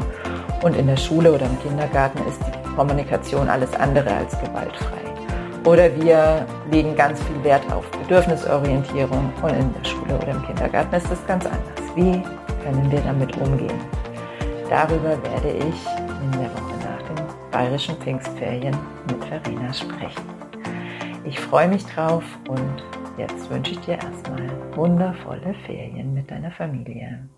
und 0.63 0.77
in 0.77 0.87
der 0.87 0.97
Schule 0.97 1.33
oder 1.33 1.47
im 1.47 1.59
Kindergarten 1.61 2.19
ist 2.29 2.41
die 2.41 2.75
Kommunikation 2.75 3.49
alles 3.49 3.73
andere 3.75 4.15
als 4.15 4.39
gewaltfrei. 4.41 5.03
Oder 5.65 5.95
wir 5.97 6.45
legen 6.71 6.97
ganz 6.97 7.23
viel 7.23 7.45
Wert 7.45 7.63
auf 7.73 7.89
Bedürfnisorientierung 7.93 9.33
und 9.43 9.51
in 9.51 9.73
der 9.75 9.85
Schule 9.89 10.17
oder 10.17 10.33
im 10.33 10.45
Kindergarten 10.45 10.95
ist 10.97 11.11
das 11.11 11.25
ganz 11.27 11.47
anders. 11.47 11.95
Wie 11.95 12.23
können 12.65 12.91
wir 12.91 13.01
damit 13.01 13.37
umgehen? 13.37 13.81
Darüber 14.69 15.11
werde 15.23 15.51
ich 15.51 15.87
in 15.87 16.33
der 16.33 16.51
Woche 16.51 16.75
nach 16.85 17.03
den 17.09 17.27
bayerischen 17.51 17.97
Pfingstferien 17.97 18.77
mit 19.09 19.25
Verena 19.25 19.73
sprechen. 19.73 20.25
Ich 21.25 21.39
freue 21.39 21.69
mich 21.69 21.85
drauf 21.87 22.25
und 22.49 22.83
jetzt 23.17 23.49
wünsche 23.51 23.73
ich 23.73 23.81
dir 23.81 23.95
erstmal 23.95 24.51
wundervolle 24.75 25.55
Ferien 25.67 26.13
mit 26.15 26.31
deiner 26.31 26.51
Familie. 26.51 27.29